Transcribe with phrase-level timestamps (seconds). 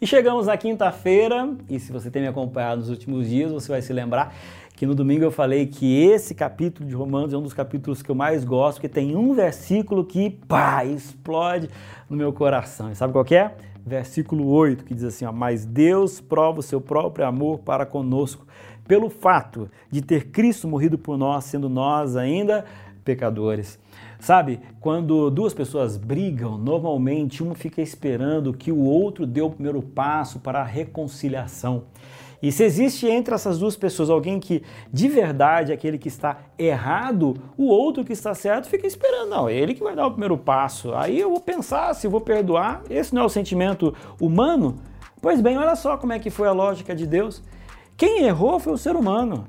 [0.00, 3.82] E chegamos na quinta-feira, e se você tem me acompanhado nos últimos dias, você vai
[3.82, 4.34] se lembrar
[4.76, 8.08] que no domingo eu falei que esse capítulo de Romanos é um dos capítulos que
[8.08, 11.68] eu mais gosto, porque tem um versículo que, pá, explode
[12.08, 12.92] no meu coração.
[12.92, 13.52] E sabe qual é?
[13.84, 18.46] Versículo 8, que diz assim, ó, mas Deus prova o seu próprio amor para conosco,
[18.86, 22.64] pelo fato de ter Cristo morrido por nós, sendo nós ainda
[23.08, 23.78] pecadores.
[24.20, 29.80] Sabe, quando duas pessoas brigam, normalmente um fica esperando que o outro dê o primeiro
[29.80, 31.84] passo para a reconciliação.
[32.42, 36.38] E se existe entre essas duas pessoas alguém que de verdade é aquele que está
[36.58, 40.36] errado, o outro que está certo fica esperando, não, ele que vai dar o primeiro
[40.36, 40.94] passo.
[40.94, 42.82] Aí eu vou pensar se vou perdoar.
[42.90, 44.76] Esse não é o sentimento humano?
[45.22, 47.42] Pois bem, olha só como é que foi a lógica de Deus.
[47.96, 49.46] Quem errou foi o ser humano.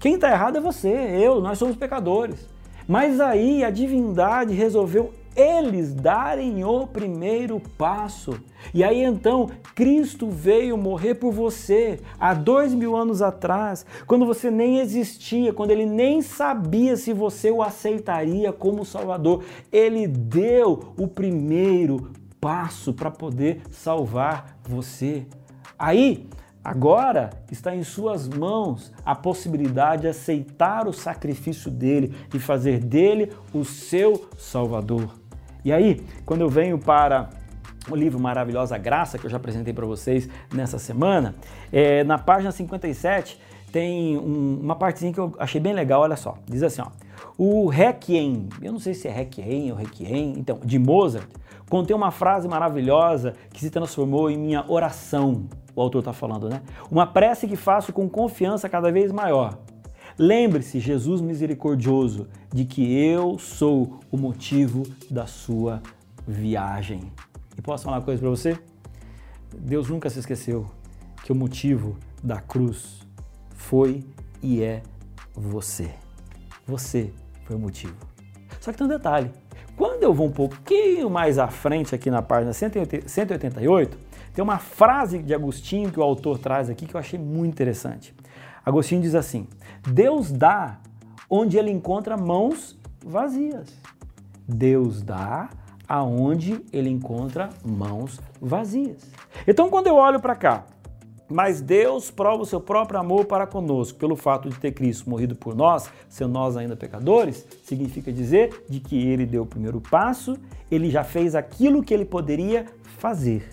[0.00, 2.53] Quem está errado é você, eu, nós somos pecadores.
[2.86, 8.38] Mas aí a divindade resolveu eles darem o primeiro passo.
[8.72, 14.50] E aí então Cristo veio morrer por você há dois mil anos atrás, quando você
[14.50, 19.42] nem existia, quando ele nem sabia se você o aceitaria como Salvador.
[19.72, 25.26] Ele deu o primeiro passo para poder salvar você.
[25.78, 26.28] Aí
[26.64, 33.30] Agora está em suas mãos a possibilidade de aceitar o sacrifício dele e fazer dele
[33.52, 35.14] o seu Salvador.
[35.62, 37.28] E aí, quando eu venho para
[37.90, 41.34] o livro Maravilhosa Graça, que eu já apresentei para vocês nessa semana,
[41.70, 43.38] é, na página 57
[43.70, 46.38] tem um, uma partezinha que eu achei bem legal, olha só.
[46.46, 46.86] Diz assim, ó,
[47.36, 51.28] o Requiem, eu não sei se é Requiem ou Requiem, então, de Mozart,
[51.68, 56.62] contém uma frase maravilhosa que se transformou em minha oração o autor está falando, né?
[56.90, 59.58] Uma prece que faço com confiança cada vez maior.
[60.16, 65.82] Lembre-se, Jesus misericordioso, de que eu sou o motivo da sua
[66.26, 67.12] viagem.
[67.58, 68.58] E posso falar uma coisa para você?
[69.52, 70.66] Deus nunca se esqueceu
[71.24, 73.00] que o motivo da cruz
[73.54, 74.04] foi
[74.42, 74.82] e é
[75.34, 75.90] você.
[76.66, 77.10] Você
[77.44, 77.96] foi o motivo.
[78.60, 79.30] Só que tem um detalhe.
[79.76, 83.98] Quando eu vou um pouquinho mais à frente aqui na página 188,
[84.34, 88.12] tem uma frase de Agostinho que o autor traz aqui que eu achei muito interessante.
[88.66, 89.46] Agostinho diz assim:
[89.86, 90.80] Deus dá
[91.30, 93.72] onde ele encontra mãos vazias.
[94.46, 95.48] Deus dá
[95.88, 99.08] aonde ele encontra mãos vazias.
[99.46, 100.64] Então, quando eu olho para cá,
[101.30, 105.36] mas Deus prova o seu próprio amor para conosco pelo fato de ter Cristo morrido
[105.36, 110.36] por nós, sendo nós ainda pecadores, significa dizer de que ele deu o primeiro passo,
[110.70, 112.66] ele já fez aquilo que ele poderia
[112.98, 113.48] fazer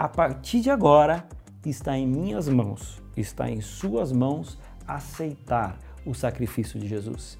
[0.00, 1.26] a partir de agora
[1.66, 7.36] está em minhas mãos, está em suas mãos aceitar o sacrifício de Jesus.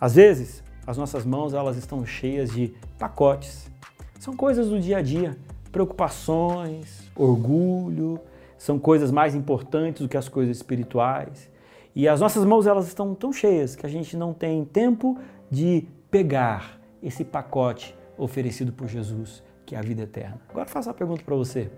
[0.00, 3.70] Às vezes, as nossas mãos elas estão cheias de pacotes.
[4.18, 5.38] São coisas do dia a dia,
[5.70, 8.18] preocupações, orgulho,
[8.58, 11.48] são coisas mais importantes do que as coisas espirituais.
[11.94, 15.16] E as nossas mãos elas estão tão cheias que a gente não tem tempo
[15.48, 20.40] de pegar esse pacote oferecido por Jesus, que é a vida eterna.
[20.48, 21.70] Agora faço a pergunta para você.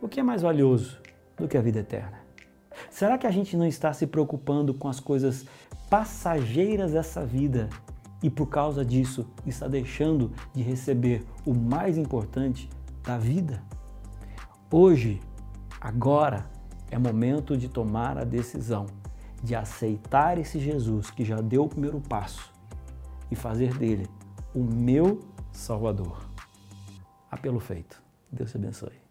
[0.00, 1.00] O que é mais valioso
[1.36, 2.18] do que a vida eterna?
[2.90, 5.46] Será que a gente não está se preocupando com as coisas
[5.88, 7.68] passageiras dessa vida
[8.22, 12.68] e por causa disso está deixando de receber o mais importante
[13.02, 13.62] da vida?
[14.70, 15.20] Hoje,
[15.80, 16.46] agora,
[16.90, 18.86] é momento de tomar a decisão
[19.44, 22.50] de aceitar esse Jesus que já deu o primeiro passo
[23.30, 24.08] e fazer dele
[24.54, 25.20] o meu
[25.52, 26.26] Salvador.
[27.30, 28.02] Apelo feito.
[28.32, 29.03] Deus te abençoe.